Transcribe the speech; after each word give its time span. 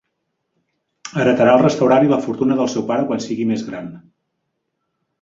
Heretarà 1.25 1.53
el 1.59 1.61
restaurant 1.65 2.07
i 2.09 2.11
la 2.15 2.21
fortuna 2.25 2.59
del 2.63 2.73
seu 2.77 2.89
pare 2.91 3.09
quan 3.13 3.25
sigui 3.29 3.49
més 3.55 3.71
gran. 3.71 3.97